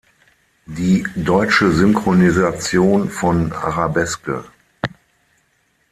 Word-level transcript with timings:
Die 0.65 1.05
deutsche 1.15 1.71
Synchronisation 1.71 3.07
von 3.11 3.51
Arabeske. 3.53 4.43